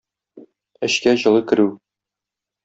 [0.87, 1.67] Эчкә җылы керү